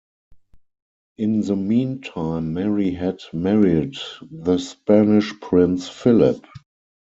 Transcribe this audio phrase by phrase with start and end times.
[1.19, 3.99] In the meantime Mary had married
[4.31, 6.43] the Spanish prince Philip.